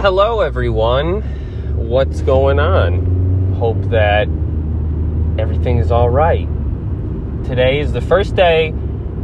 [0.00, 1.22] Hello, everyone.
[1.74, 3.54] What's going on?
[3.54, 4.28] Hope that
[5.40, 6.46] everything is all right.
[7.44, 8.72] Today is the first day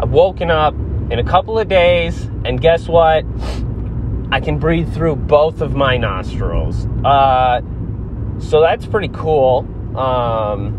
[0.00, 3.24] I've woken up in a couple of days, and guess what?
[4.32, 6.86] I can breathe through both of my nostrils.
[7.04, 7.60] Uh,
[8.40, 9.60] so that's pretty cool.
[9.96, 10.74] Um,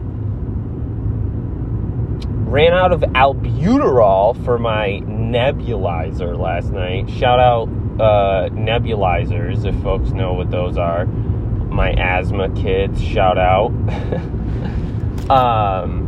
[2.50, 7.10] ran out of albuterol for my nebulizer last night.
[7.10, 7.70] Shout out
[8.00, 11.06] uh, nebulizers if folks know what those are.
[11.06, 13.68] My asthma kids, shout out.
[15.30, 16.06] um,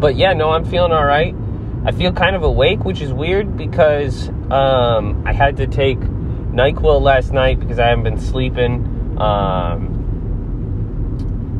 [0.00, 1.34] but yeah, no, I'm feeling all right.
[1.84, 7.00] I feel kind of awake, which is weird because um, I had to take NyQuil
[7.00, 9.20] last night because I haven't been sleeping.
[9.20, 9.96] Um,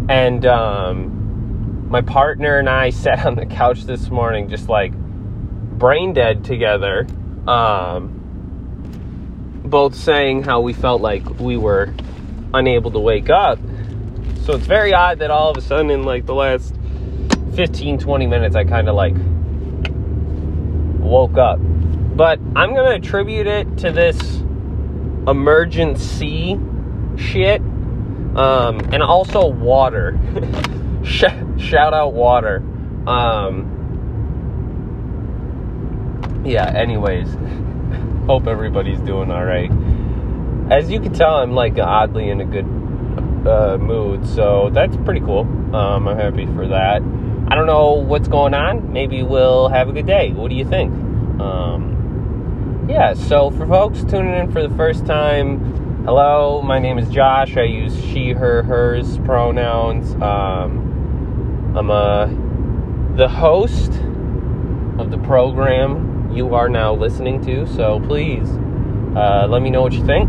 [0.09, 6.13] and um, my partner and I sat on the couch this morning, just like brain
[6.13, 7.07] dead together,
[7.47, 8.26] um,
[9.67, 11.95] both saying how we felt like we were
[12.55, 13.59] unable to wake up.
[14.45, 16.75] So it's very odd that all of a sudden, in like the last
[17.55, 19.15] 15, 20 minutes, I kind of like
[21.01, 21.59] woke up.
[21.61, 24.17] But I'm going to attribute it to this
[25.27, 26.59] Emergen-C
[27.21, 27.61] shit
[28.37, 30.19] um, and also water.
[31.05, 32.63] Shout out water.
[33.07, 33.73] Um,
[36.45, 37.29] yeah, anyways,
[38.27, 39.71] hope everybody's doing all right.
[40.71, 42.65] As you can tell, I'm like oddly in a good
[43.47, 45.43] uh, mood, so that's pretty cool.
[45.75, 47.03] Um, I'm happy for that.
[47.49, 48.93] I don't know what's going on.
[48.93, 50.33] Maybe we'll have a good day.
[50.33, 50.93] What do you think?
[51.41, 57.09] Um, yeah, so for folks tuning in for the first time, hello, my name is
[57.09, 57.57] Josh.
[57.57, 60.13] I use she, her, hers pronouns.
[60.15, 62.27] Um, I'm uh,
[63.17, 63.93] the host
[64.99, 66.06] of the program
[66.37, 68.49] you are now listening to, so please
[69.17, 70.29] uh, let me know what you think.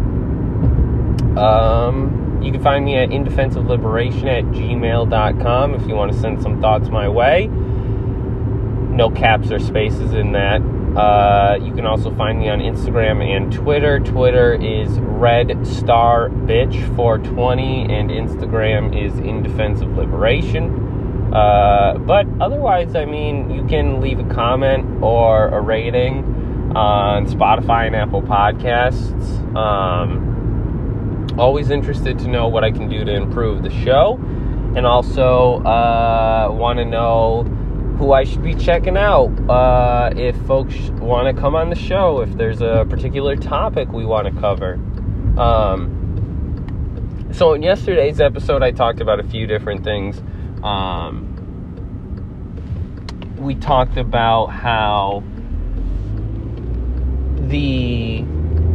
[1.38, 6.61] Um, you can find me at indefensiveliberation at gmail.com if you want to send some
[6.61, 7.47] thoughts my way.
[7.47, 10.62] No caps or spaces in that.
[10.97, 14.00] Uh, you can also find me on Instagram and Twitter.
[14.00, 20.87] Twitter is Red Star Bitch 420, and Instagram is Indefensive Liberation.
[21.33, 26.23] Uh, but otherwise, I mean, you can leave a comment or a rating
[26.75, 29.55] on Spotify and Apple Podcasts.
[29.55, 34.15] Um, always interested to know what I can do to improve the show,
[34.75, 37.44] and also uh, want to know
[37.97, 42.21] who I should be checking out uh, if folks want to come on the show,
[42.21, 44.75] if there's a particular topic we want to cover.
[45.38, 45.97] Um,
[47.31, 50.21] so, in yesterday's episode, I talked about a few different things.
[50.63, 51.34] Um,
[53.38, 55.23] we talked about how
[57.47, 58.25] the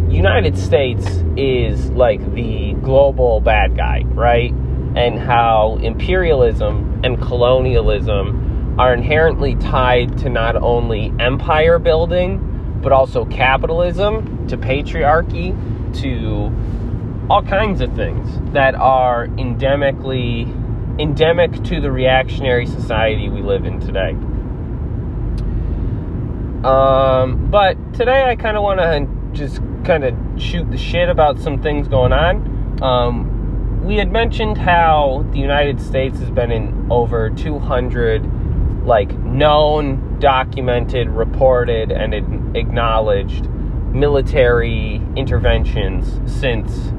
[0.09, 1.07] United States
[1.37, 4.53] is like the global bad guy, right?
[4.95, 13.25] And how imperialism and colonialism are inherently tied to not only empire building, but also
[13.27, 15.53] capitalism, to patriarchy,
[16.01, 16.53] to
[17.31, 20.62] all kinds of things that are endemically
[21.03, 24.11] endemic to the reactionary society we live in today.
[26.65, 31.41] Um, but today I kind of want to just kind of shoot the shit about
[31.41, 32.81] some things going on.
[32.83, 40.19] Um, we had mentioned how the United States has been in over 200 like known,
[40.21, 46.93] documented, reported, and acknowledged military interventions since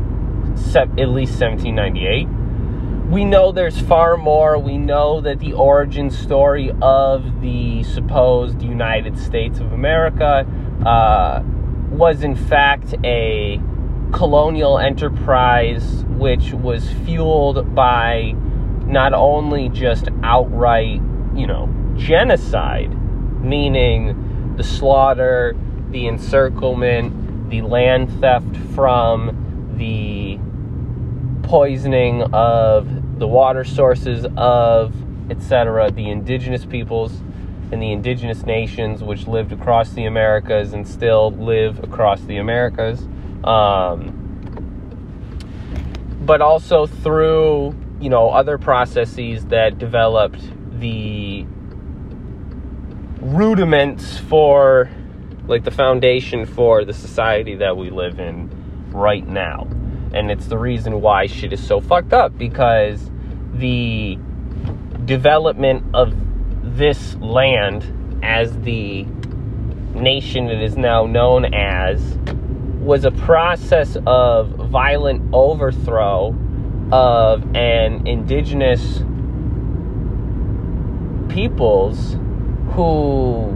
[0.75, 2.27] at least 1798.
[3.13, 4.57] We know there's far more.
[4.57, 10.47] We know that the origin story of the supposed United States of America
[10.83, 11.43] uh,
[11.91, 13.61] was, in fact, a
[14.13, 18.33] colonial enterprise which was fueled by
[18.87, 20.99] not only just outright,
[21.35, 22.99] you know, genocide,
[23.43, 25.55] meaning the slaughter,
[25.91, 30.39] the encirclement, the land theft from the
[31.47, 34.93] poisoning of the water sources of
[35.31, 37.21] etc the indigenous peoples
[37.71, 43.07] and the indigenous nations which lived across the americas and still live across the americas.
[43.45, 44.19] Um,
[46.19, 50.41] but also through you know other processes that developed
[50.81, 51.45] the
[53.21, 54.89] rudiments for
[55.47, 58.49] like the foundation for the society that we live in
[58.91, 59.65] right now.
[60.13, 63.09] And it's the reason why shit is so fucked up because
[63.53, 64.17] the
[65.05, 66.13] development of
[66.77, 69.03] this land as the
[69.93, 72.17] nation it is now known as
[72.79, 76.35] was a process of violent overthrow
[76.91, 79.03] of an indigenous
[81.29, 82.17] peoples
[82.73, 83.51] who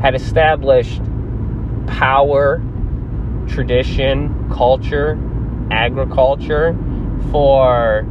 [0.00, 1.00] had established
[1.86, 2.62] power,
[3.48, 5.18] tradition, culture,
[5.70, 6.76] agriculture
[7.30, 8.06] for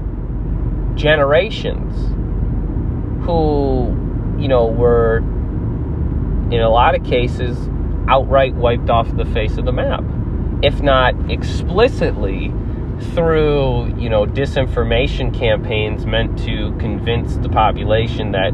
[0.96, 1.96] generations
[3.26, 3.88] who,
[4.40, 7.58] you know, were in a lot of cases
[8.08, 10.04] outright wiped off the face of the map,
[10.62, 12.54] if not explicitly
[13.14, 18.52] through, you know, disinformation campaigns meant to convince the population that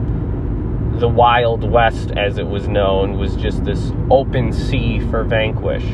[1.00, 5.86] the Wild West, as it was known, was just this open sea for Vanquish,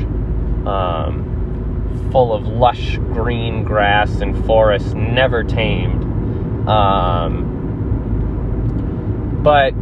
[0.66, 6.03] um, full of lush green grass and forests never tamed.
[6.68, 7.62] Um,
[9.44, 9.74] but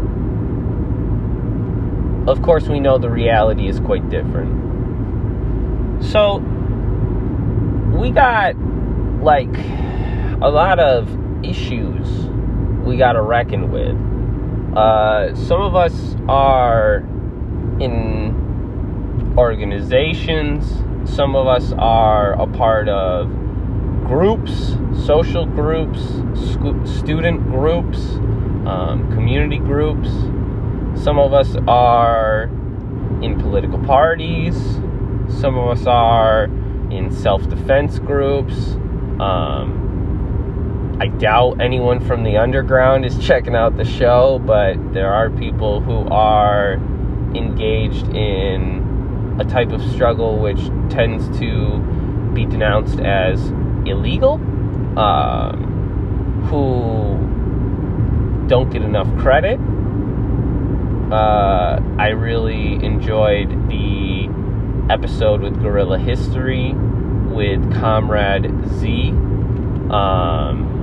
[2.29, 4.59] of course, we know the reality is quite different.
[6.03, 6.37] So,
[7.97, 8.55] we got
[9.21, 9.55] like
[10.41, 11.07] a lot of
[11.45, 12.07] issues
[12.83, 13.95] we got to reckon with.
[14.75, 16.97] Uh, some of us are
[17.79, 20.65] in organizations,
[21.09, 23.29] some of us are a part of
[24.11, 24.75] groups,
[25.05, 26.01] social groups,
[26.35, 27.97] sc- student groups,
[28.67, 30.09] um, community groups.
[31.01, 32.49] Some of us are
[33.21, 34.57] in political parties.
[35.29, 36.49] Some of us are
[36.91, 38.73] in self defense groups.
[39.21, 45.29] Um, I doubt anyone from the underground is checking out the show, but there are
[45.29, 46.73] people who are
[47.33, 50.59] engaged in a type of struggle which
[50.89, 51.79] tends to
[52.33, 53.53] be denounced as
[53.85, 54.33] illegal,
[54.97, 57.17] um, who
[58.47, 59.59] don't get enough credit.
[61.11, 64.29] Uh, I really enjoyed the
[64.89, 68.49] episode with Guerrilla History with Comrade
[68.79, 69.09] Z.
[69.89, 70.79] Um,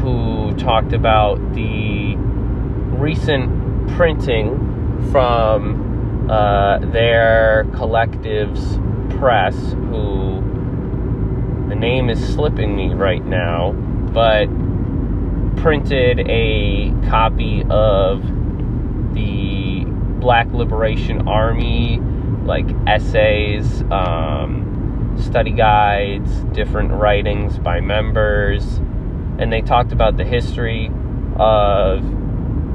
[0.00, 2.16] who talked about the
[2.96, 4.56] recent printing
[5.10, 8.78] from uh, their collective's
[9.18, 10.42] press, who
[11.68, 14.46] the name is slipping me right now, but
[15.62, 18.22] printed a copy of
[19.14, 19.84] the
[20.20, 22.00] Black Liberation Army,
[22.44, 28.80] like essays, um, study guides, different writings by members
[29.38, 30.90] and they talked about the history
[31.36, 32.02] of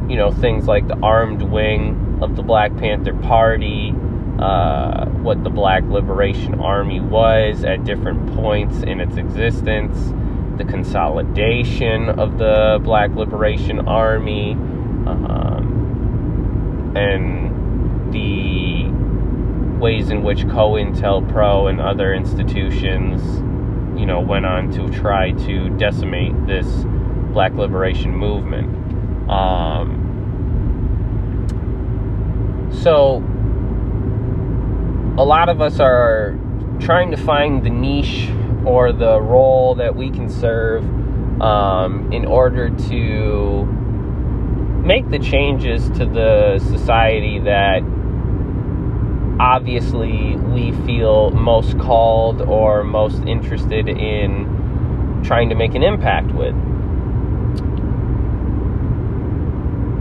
[0.09, 3.93] you know things like the armed wing of the Black Panther Party,
[4.39, 10.13] uh, what the Black Liberation Army was at different points in its existence,
[10.57, 14.51] the consolidation of the Black Liberation Army,
[15.05, 18.91] um, and the
[19.79, 23.21] ways in which COINTELPRO and other institutions
[23.97, 26.67] you know, went on to try to decimate this
[27.31, 28.67] black liberation movement.
[29.29, 29.99] Um,
[32.81, 33.23] so,
[35.17, 36.37] a lot of us are
[36.79, 38.29] trying to find the niche
[38.65, 40.83] or the role that we can serve
[41.41, 43.65] um, in order to
[44.83, 47.83] make the changes to the society that
[49.39, 56.55] obviously we feel most called or most interested in trying to make an impact with.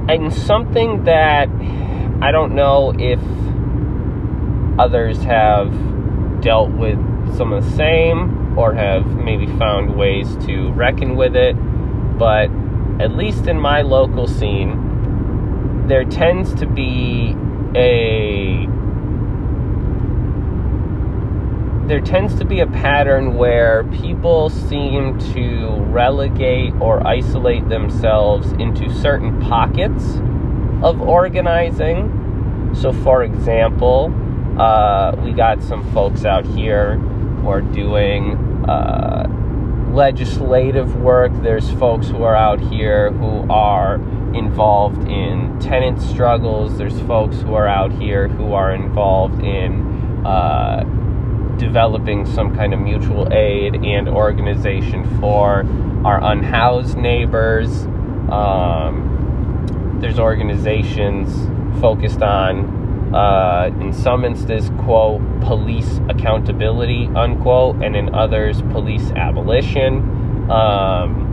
[0.09, 1.49] And something that
[2.23, 3.21] I don't know if
[4.83, 5.71] others have
[6.41, 6.99] dealt with
[7.37, 11.55] some of the same or have maybe found ways to reckon with it,
[12.19, 12.51] but
[13.01, 17.37] at least in my local scene, there tends to be
[17.77, 18.67] a
[21.87, 28.89] there tends to be a pattern where people seem to relegate or isolate themselves into
[29.01, 30.19] certain pockets
[30.83, 32.71] of organizing.
[32.75, 34.11] So, for example,
[34.59, 38.37] uh, we got some folks out here who are doing
[38.69, 39.27] uh,
[39.93, 41.33] legislative work.
[41.43, 43.97] There's folks who are out here who are
[44.35, 46.79] involved in tenant struggles.
[46.79, 50.85] There's folks who are out here who are involved in uh,
[51.59, 55.67] developing some kind of mutual aid and organization for
[56.05, 57.85] our unhoused neighbors.
[58.31, 61.49] Um, there's organizations
[61.81, 62.82] focused on,
[63.15, 70.51] uh, in some instances, quote, police accountability, unquote, and in others, police abolition.
[70.51, 71.33] Um,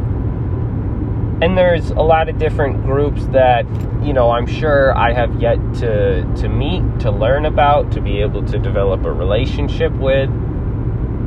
[1.41, 3.65] and there's a lot of different groups that
[4.03, 8.19] you know I'm sure I have yet to to meet, to learn about, to be
[8.19, 10.29] able to develop a relationship with.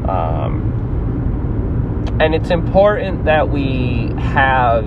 [0.06, 0.68] Um,
[2.20, 4.84] and it's important that we have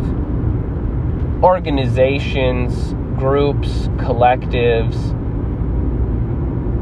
[1.44, 4.96] organizations, groups, collectives,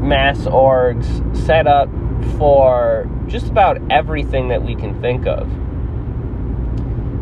[0.04, 1.06] mass orgs
[1.36, 1.88] set up
[2.38, 5.48] for just about everything that we can think of.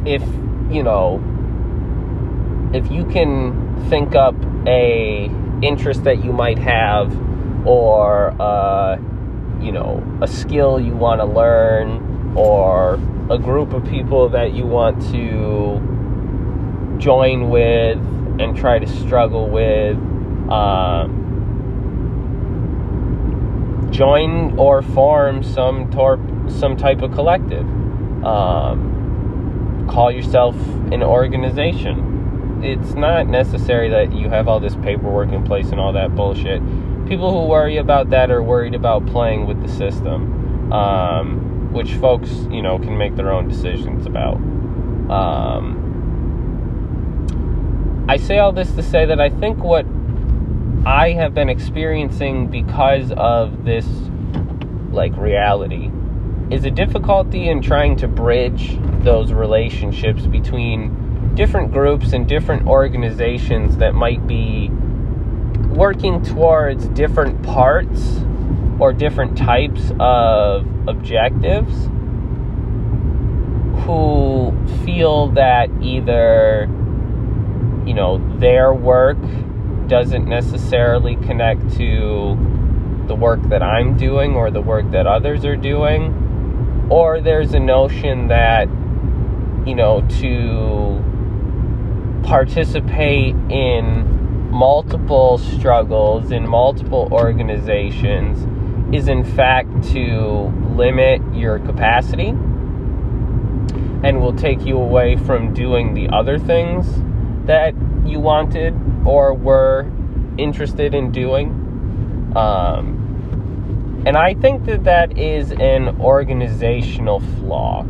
[0.07, 0.23] If,
[0.73, 1.21] you know,
[2.75, 4.35] if you can think up
[4.67, 5.31] a
[5.63, 7.17] interest that you might have
[7.67, 8.97] or uh,
[9.61, 12.95] you know, a skill you want to learn or
[13.31, 17.99] a group of people that you want to join with
[18.41, 19.97] and try to struggle with.
[20.51, 21.22] Um,
[23.93, 26.19] join or form some tor-
[26.49, 27.67] some type of collective.
[28.25, 30.57] Um, call yourself
[30.91, 32.63] an organization.
[32.65, 36.63] It's not necessary that you have all this paperwork in place and all that bullshit.
[37.07, 42.31] People who worry about that are worried about playing with the system, um, which folks,
[42.51, 44.37] you know, can make their own decisions about.
[45.11, 45.83] Um,
[48.09, 49.85] I say all this to say that I think what
[50.85, 53.87] I have been experiencing because of this
[54.91, 55.93] like reality.
[56.51, 63.77] Is a difficulty in trying to bridge those relationships between different groups and different organizations
[63.77, 64.71] that might be
[65.71, 68.21] working towards different parts
[68.81, 71.73] or different types of objectives
[73.85, 74.53] who
[74.85, 76.69] feel that either
[77.87, 79.19] you know their work
[79.93, 82.35] doesn't necessarily connect to
[83.09, 86.89] the work that I'm doing or the work that others are doing.
[86.91, 88.69] Or there's a notion that,
[89.67, 90.99] you know, to
[92.27, 98.47] participate in multiple struggles in multiple organizations
[98.95, 102.29] is in fact to limit your capacity
[104.05, 106.87] and will take you away from doing the other things
[107.47, 107.75] that
[108.13, 109.91] you wanted or were
[110.39, 111.49] interested in doing.
[112.37, 117.83] Um, and I think that that is an organizational flaw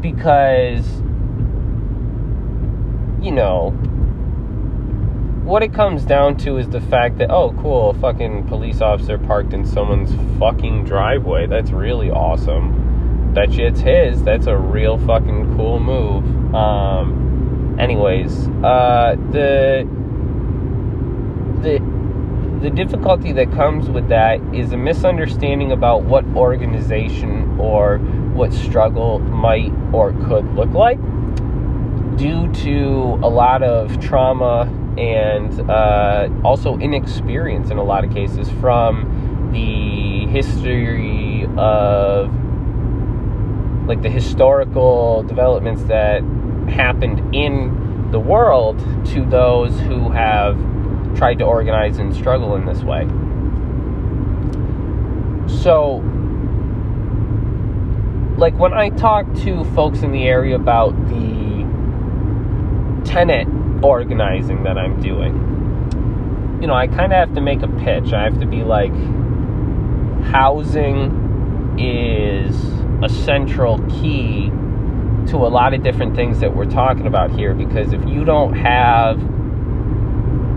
[0.00, 0.86] because,
[3.22, 3.70] you know,
[5.44, 9.18] what it comes down to is the fact that, oh, cool, a fucking police officer
[9.18, 11.46] parked in someone's fucking driveway.
[11.46, 13.32] That's really awesome.
[13.34, 14.22] Bet you it's his.
[14.22, 16.54] That's a real fucking cool move.
[16.54, 17.33] Um,
[17.78, 19.88] anyways, uh, the
[21.62, 21.94] the
[22.60, 27.98] the difficulty that comes with that is a misunderstanding about what organization or
[28.32, 30.98] what struggle might or could look like
[32.16, 34.62] due to a lot of trauma
[34.96, 42.32] and uh, also inexperience in a lot of cases from the history of
[43.86, 46.22] like the historical developments that
[46.68, 50.56] happened in the world to those who have
[51.16, 53.08] tried to organize and struggle in this way.
[55.62, 55.96] So,
[58.36, 61.64] like when I talk to folks in the area about the
[63.04, 65.34] tenant organizing that I'm doing,
[66.60, 68.12] you know, I kind of have to make a pitch.
[68.12, 68.92] I have to be like,
[70.24, 72.56] housing is
[73.02, 74.50] a central key
[75.28, 78.54] to a lot of different things that we're talking about here because if you don't
[78.54, 79.18] have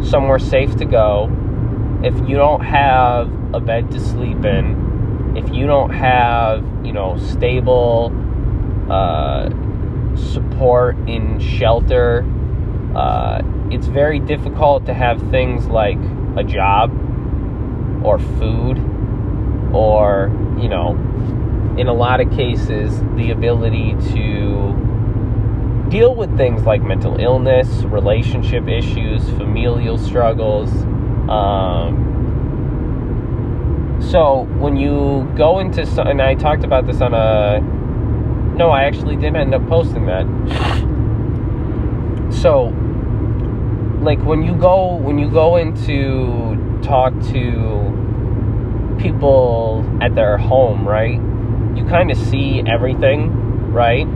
[0.06, 1.30] somewhere safe to go,
[2.04, 7.18] if you don't have a bed to sleep in, if you don't have, you know,
[7.18, 8.12] stable
[8.90, 9.50] uh,
[10.16, 12.26] support in shelter,
[12.96, 16.00] uh, it's very difficult to have things like
[16.38, 16.92] a job
[18.04, 18.78] or food
[19.74, 20.96] or, you know,
[21.78, 24.74] in a lot of cases, the ability to
[25.90, 30.70] deal with things like mental illness, relationship issues, familial struggles.
[31.30, 32.06] Um,
[34.02, 37.62] so when you go into and I talked about this on a,
[38.58, 40.26] no, I actually did end up posting that.
[42.32, 42.74] So,
[44.02, 51.20] like when you go when you go into talk to people at their home, right?
[51.78, 54.08] You kind of see everything, right?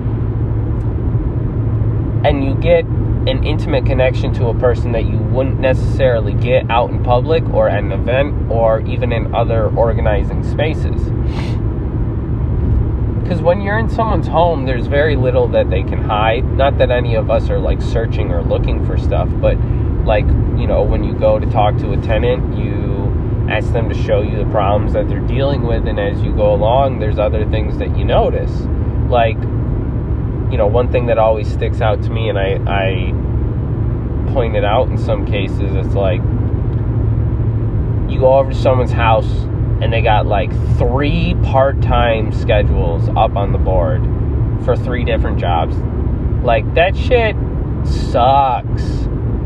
[2.24, 6.89] and you get an intimate connection to a person that you wouldn't necessarily get out
[6.89, 11.01] in public or at an event or even in other organizing spaces.
[13.22, 16.46] Because when you're in someone's home, there's very little that they can hide.
[16.46, 19.58] Not that any of us are like searching or looking for stuff, but
[20.06, 23.00] like, you know, when you go to talk to a tenant, you
[23.51, 26.53] ask them to show you the problems that they're dealing with, and as you go
[26.53, 28.51] along, there's other things that you notice.
[29.10, 29.36] Like,
[30.51, 33.12] you know, one thing that always sticks out to me, and I, I
[34.34, 36.22] pointed out in some cases, it's like
[38.10, 39.29] you go over to someone's house
[39.81, 44.01] and they got like three part-time schedules up on the board
[44.63, 45.75] for three different jobs.
[46.43, 47.36] Like that shit
[47.86, 48.84] sucks.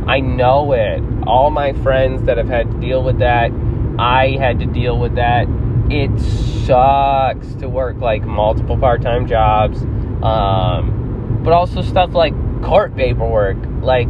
[0.08, 1.02] I know it.
[1.26, 3.52] All my friends that have had to deal with that,
[3.98, 5.48] I had to deal with that.
[5.90, 6.20] It
[6.66, 9.82] sucks to work like multiple part-time jobs.
[10.24, 12.34] Um, but also stuff like
[12.64, 13.58] court paperwork.
[13.82, 14.10] Like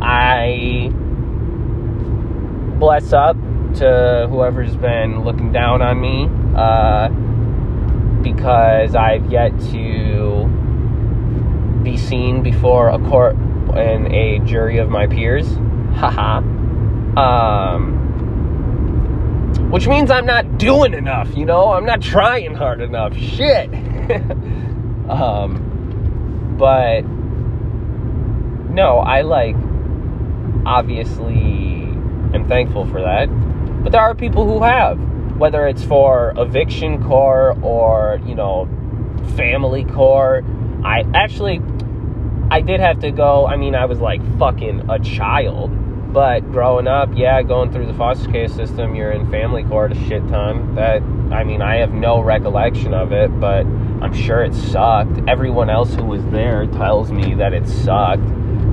[0.00, 0.90] I
[2.78, 3.36] bless up
[3.74, 7.08] to whoever's been looking down on me uh,
[8.22, 10.46] because I've yet to
[11.82, 13.36] be seen before a court
[13.74, 15.46] and a jury of my peers.
[15.96, 16.38] Haha.
[17.18, 18.03] um,
[19.74, 21.72] which means I'm not doing enough, you know?
[21.72, 23.16] I'm not trying hard enough.
[23.16, 23.68] Shit.
[25.08, 27.00] um, but
[28.72, 29.56] no, I like
[30.64, 31.88] obviously
[32.32, 33.26] am thankful for that.
[33.82, 34.96] But there are people who have,
[35.38, 38.68] whether it's for eviction court or, you know,
[39.34, 40.44] family court.
[40.84, 41.60] I actually,
[42.48, 43.44] I did have to go.
[43.44, 45.72] I mean, I was like fucking a child.
[46.14, 49.96] But growing up, yeah, going through the foster care system, you're in family court a
[50.06, 50.76] shit ton.
[50.76, 51.02] That,
[51.32, 55.28] I mean, I have no recollection of it, but I'm sure it sucked.
[55.28, 58.22] Everyone else who was there tells me that it sucked.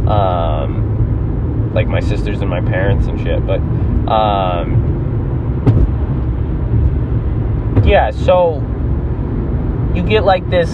[0.08, 3.44] Um, like my sisters and my parents and shit.
[3.44, 3.60] But,
[4.08, 4.90] um,
[7.84, 8.62] yeah, so
[9.96, 10.70] you get like this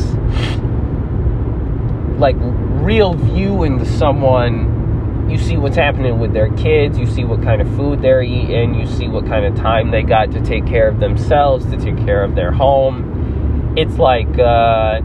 [2.20, 4.77] like real view into someone.
[5.30, 8.76] You see what's happening with their kids, you see what kind of food they're eating,
[8.76, 11.98] you see what kind of time they got to take care of themselves, to take
[11.98, 13.76] care of their home.
[13.78, 15.02] It's like uh,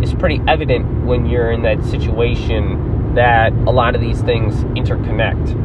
[0.00, 5.62] it's pretty evident when you're in that situation that a lot of these things interconnect.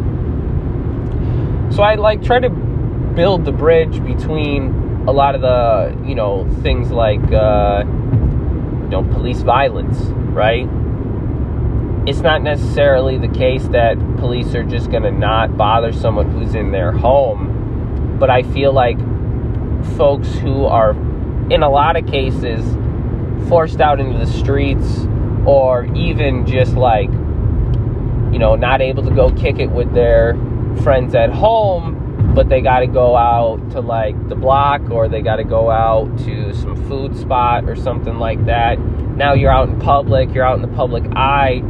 [1.74, 6.48] So I like try to build the bridge between a lot of the you know
[6.62, 9.98] things like uh, you know police violence,
[10.32, 10.70] right?
[12.10, 16.56] It's not necessarily the case that police are just going to not bother someone who's
[16.56, 18.98] in their home, but I feel like
[19.96, 20.94] folks who are,
[21.52, 22.66] in a lot of cases,
[23.48, 25.06] forced out into the streets
[25.46, 30.34] or even just like, you know, not able to go kick it with their
[30.82, 32.00] friends at home
[32.34, 35.70] but they got to go out to like the block or they got to go
[35.70, 38.80] out to some food spot or something like that.
[38.80, 41.62] Now you're out in public, you're out in the public eye.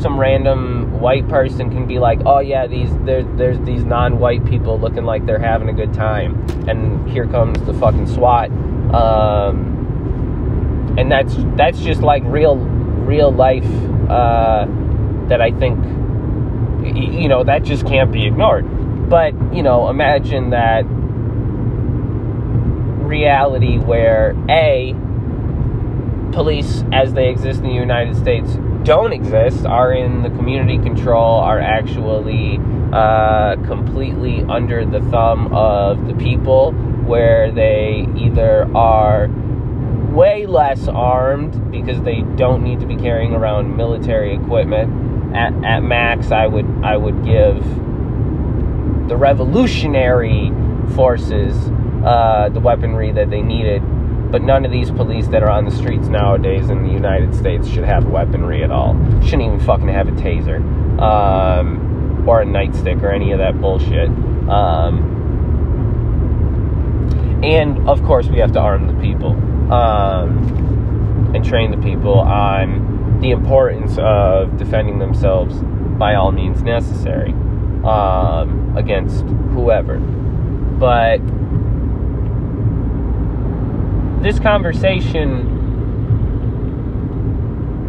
[0.00, 4.78] Some random white person can be like, "Oh yeah, these there's there's these non-white people
[4.78, 8.50] looking like they're having a good time," and here comes the fucking SWAT.
[8.94, 13.66] Um, and that's that's just like real real life
[14.08, 14.66] uh,
[15.28, 15.78] that I think
[16.96, 18.66] you know that just can't be ignored.
[19.12, 20.84] But, you know, imagine that
[23.04, 24.94] reality where A,
[26.32, 31.40] police as they exist in the United States don't exist, are in the community control,
[31.40, 32.58] are actually
[32.92, 39.28] uh, completely under the thumb of the people, where they either are
[40.12, 45.34] way less armed because they don't need to be carrying around military equipment.
[45.34, 47.64] At, at max, I would I would give
[49.08, 50.52] the revolutionary
[50.94, 51.56] forces
[52.04, 53.82] uh, the weaponry that they needed.
[54.32, 57.68] But none of these police that are on the streets nowadays in the United States
[57.68, 58.94] should have weaponry at all.
[59.22, 60.58] Shouldn't even fucking have a taser
[60.98, 64.08] um, or a nightstick or any of that bullshit.
[64.48, 65.20] Um,
[67.44, 69.32] and of course, we have to arm the people
[69.70, 75.56] um, and train the people on the importance of defending themselves
[75.98, 77.32] by all means necessary
[77.84, 79.98] um, against whoever.
[79.98, 81.20] But
[84.22, 85.60] this conversation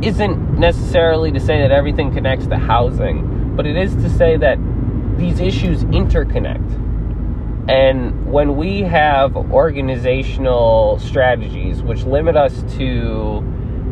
[0.03, 4.57] isn't necessarily to say that everything connects to housing, but it is to say that
[5.17, 6.79] these issues interconnect.
[7.69, 13.43] And when we have organizational strategies which limit us to,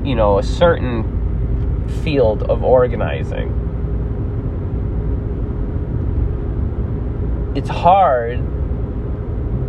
[0.04, 3.58] you know, a certain field of organizing,
[7.56, 8.40] it's hard,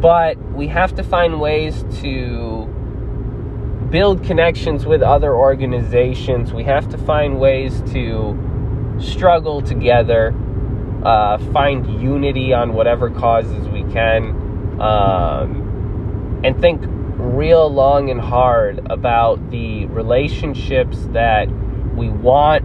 [0.00, 2.66] but we have to find ways to
[3.90, 6.52] build connections with other organizations.
[6.52, 10.34] We have to find ways to struggle together,
[11.04, 18.86] uh, find unity on whatever causes we can, um, and think real long and hard
[18.90, 21.48] about the relationships that
[21.94, 22.62] we want,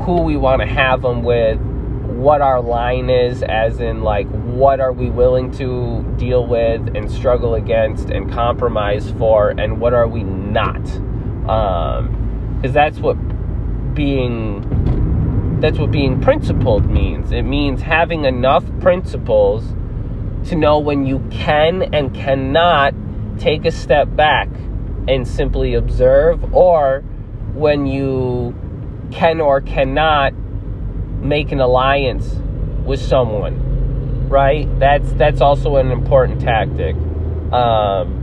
[0.00, 4.26] who we want to have them with, what our line is, as in, like,
[4.58, 9.94] what are we willing to deal with and struggle against and compromise for, and what
[9.94, 10.82] are we not.
[10.82, 13.14] Because um, that's what
[13.94, 17.30] being that's what being principled means.
[17.30, 19.64] It means having enough principles
[20.48, 22.94] to know when you can and cannot
[23.38, 24.48] take a step back
[25.06, 27.00] and simply observe, or
[27.54, 28.54] when you
[29.10, 30.34] can or cannot
[31.20, 32.40] make an alliance
[32.84, 33.67] with someone,
[34.30, 34.66] right?
[34.78, 36.94] That's that's also an important tactic.
[37.52, 38.18] Um,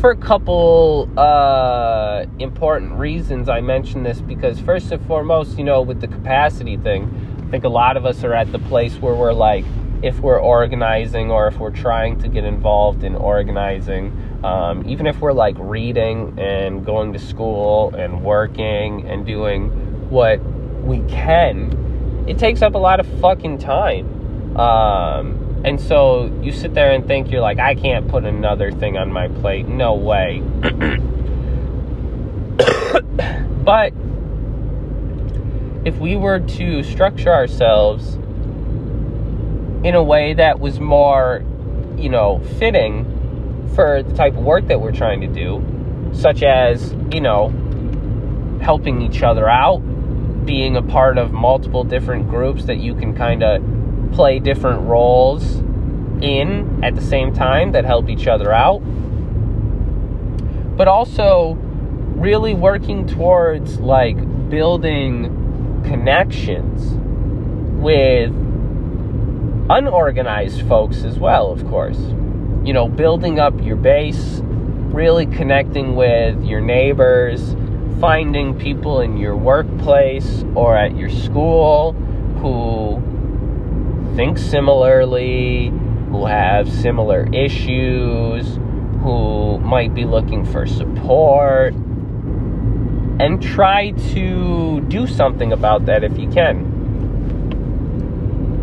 [0.00, 5.80] for a couple uh, important reasons, I mention this because first and foremost, you know,
[5.80, 9.14] with the capacity thing, I think a lot of us are at the place where
[9.14, 9.64] we're like,
[10.02, 15.20] if we're organizing or if we're trying to get involved in organizing, um, even if
[15.20, 19.68] we're like reading and going to school and working and doing
[20.10, 20.42] what
[20.82, 24.21] we can, it takes up a lot of fucking time.
[24.56, 28.96] Um, and so you sit there and think you're like, I can't put another thing
[28.96, 29.66] on my plate.
[29.66, 30.40] No way.
[33.64, 33.92] but
[35.84, 38.14] if we were to structure ourselves
[39.84, 41.44] in a way that was more,
[41.96, 43.08] you know, fitting
[43.74, 45.64] for the type of work that we're trying to do,
[46.12, 47.48] such as, you know,
[48.60, 49.78] helping each other out,
[50.44, 53.62] being a part of multiple different groups that you can kind of
[54.12, 55.56] play different roles
[56.22, 58.78] in at the same time that help each other out.
[60.76, 61.54] But also
[62.16, 64.16] really working towards like
[64.48, 66.94] building connections
[67.82, 68.30] with
[69.68, 71.98] unorganized folks as well, of course.
[72.64, 74.40] You know, building up your base,
[74.92, 77.56] really connecting with your neighbors,
[78.00, 81.92] finding people in your workplace or at your school
[82.40, 82.81] who
[84.14, 85.72] think similarly,
[86.10, 88.58] who have similar issues,
[89.02, 96.28] who might be looking for support, and try to do something about that if you
[96.28, 96.70] can.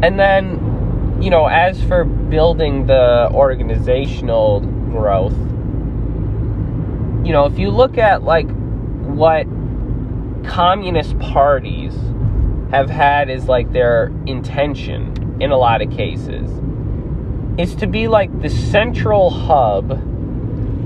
[0.03, 5.38] And then, you know, as for building the organizational growth,
[7.25, 8.49] you know, if you look at like
[9.01, 9.45] what
[10.45, 11.95] communist parties
[12.71, 16.49] have had as like their intention in a lot of cases
[17.58, 20.02] is to be like the central hub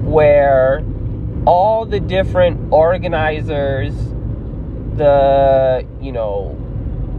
[0.03, 0.83] where
[1.45, 3.93] all the different organizers,
[4.95, 6.57] the, you know,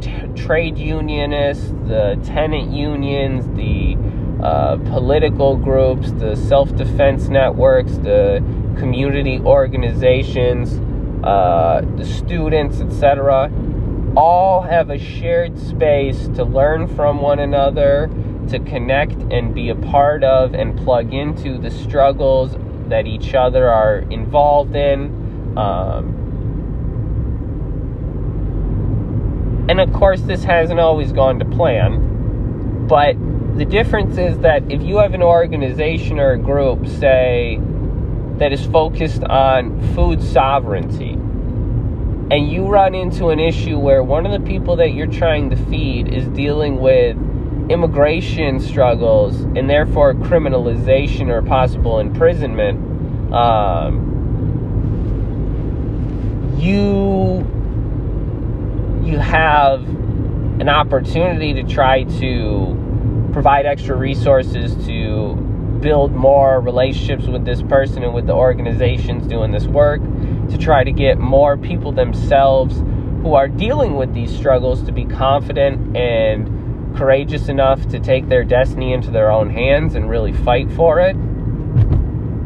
[0.00, 3.96] t- trade unionists, the tenant unions, the
[4.42, 8.42] uh, political groups, the self defense networks, the
[8.78, 10.80] community organizations,
[11.24, 13.50] uh, the students, etc.,
[14.16, 18.10] all have a shared space to learn from one another,
[18.48, 22.56] to connect and be a part of and plug into the struggles
[22.88, 25.56] that each other are involved in.
[25.56, 26.20] Um,
[29.68, 33.16] and of course, this hasn't always gone to plan, but
[33.56, 37.58] the difference is that if you have an organization or a group, say,
[38.38, 41.16] that is focused on food sovereignty,
[42.34, 45.56] and you run into an issue where one of the people that you're trying to
[45.66, 47.16] feed is dealing with
[47.70, 54.10] immigration struggles and therefore criminalization or possible imprisonment, um,
[56.58, 57.46] you
[59.08, 59.84] you have
[60.58, 65.36] an opportunity to try to provide extra resources to
[65.80, 70.00] build more relationships with this person and with the organizations doing this work,
[70.50, 72.76] to try to get more people themselves
[73.22, 78.44] who are dealing with these struggles to be confident and courageous enough to take their
[78.44, 81.14] destiny into their own hands and really fight for it.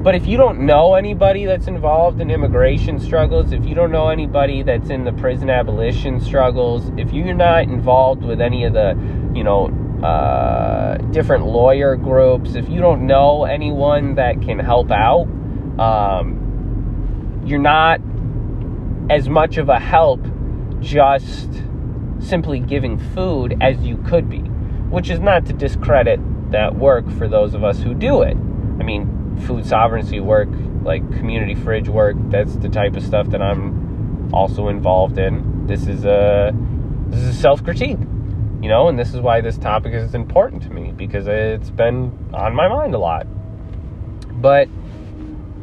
[0.03, 4.09] But if you don't know anybody that's involved in immigration struggles, if you don't know
[4.09, 8.97] anybody that's in the prison abolition struggles, if you're not involved with any of the,
[9.35, 9.69] you know,
[10.03, 12.55] uh, different lawyer groups.
[12.55, 15.27] If you don't know anyone that can help out,
[15.79, 16.38] um,
[17.49, 18.01] you're not
[19.11, 20.21] as much of a help
[20.81, 21.49] just
[22.21, 24.41] simply giving food as you could be,
[24.91, 28.37] which is not to discredit that work for those of us who do it.
[28.37, 30.49] I mean, food sovereignty work,
[30.83, 32.17] like community fridge work.
[32.31, 35.67] That's the type of stuff that I'm also involved in.
[35.67, 36.53] This is a
[37.09, 37.99] this is self critique,
[38.61, 42.13] you know, and this is why this topic is important to me because it's been
[42.35, 43.27] on my mind a lot.
[44.41, 44.69] But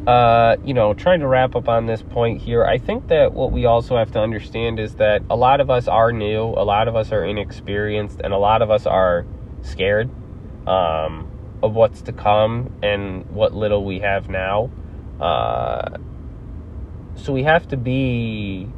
[0.06, 3.50] uh, you know, trying to wrap up on this point here, I think that what
[3.50, 6.86] we also have to understand is that a lot of us are new, a lot
[6.86, 9.26] of us are inexperienced, and a lot of us are
[9.62, 10.08] scared
[10.66, 11.28] um,
[11.62, 14.70] of what's to come and what little we have now.
[15.20, 15.96] Uh,
[17.16, 18.68] so we have to be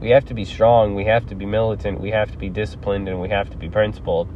[0.00, 3.08] we have to be strong, we have to be militant, we have to be disciplined,
[3.08, 4.28] and we have to be principled.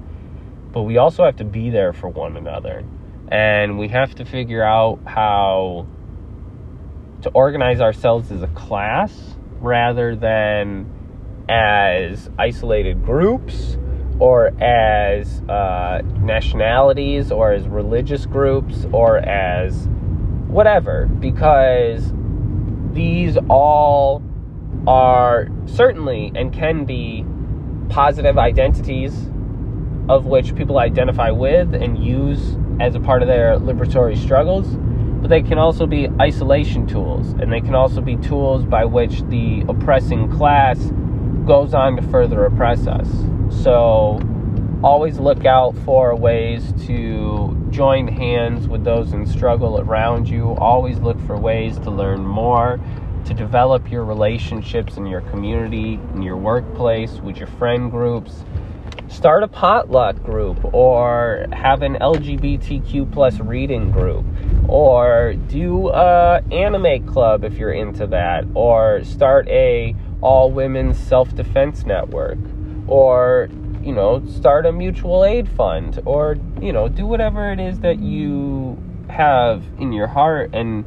[0.72, 2.84] But we also have to be there for one another.
[3.28, 5.86] And we have to figure out how
[7.22, 10.86] to organize ourselves as a class rather than
[11.48, 13.76] as isolated groups
[14.18, 19.88] or as uh, nationalities or as religious groups or as
[20.46, 22.12] whatever because
[22.92, 24.22] these all
[24.86, 27.24] are certainly and can be
[27.88, 29.30] positive identities
[30.08, 34.66] of which people identify with and use as a part of their liberatory struggles,
[35.20, 39.22] but they can also be isolation tools, and they can also be tools by which
[39.24, 40.78] the oppressing class
[41.46, 43.08] goes on to further oppress us.
[43.62, 44.20] So,
[44.82, 50.54] always look out for ways to join hands with those in struggle around you.
[50.56, 52.80] Always look for ways to learn more
[53.26, 58.44] to develop your relationships in your community, in your workplace, with your friend groups.
[59.08, 64.24] Start a potluck group or have an LGBTQ plus reading group
[64.70, 71.84] or do a anime club if you're into that or start a all women's self-defense
[71.84, 72.38] network
[72.86, 73.48] or
[73.82, 77.98] you know start a mutual aid fund or you know do whatever it is that
[77.98, 80.84] you have in your heart and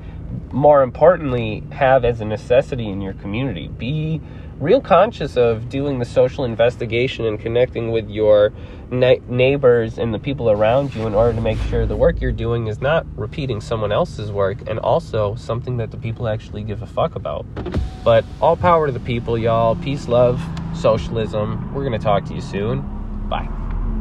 [0.52, 3.68] more importantly, have as a necessity in your community.
[3.68, 4.22] Be
[4.64, 8.54] real conscious of doing the social investigation and connecting with your
[8.90, 12.68] neighbors and the people around you in order to make sure the work you're doing
[12.68, 16.88] is not repeating someone else's work and also something that the people actually give a
[16.88, 17.46] fuck about.
[18.06, 19.76] But all power to the people, y'all.
[19.76, 20.42] Peace, love,
[20.74, 21.74] socialism.
[21.74, 22.82] We're going to talk to you soon.
[23.28, 23.63] Bye.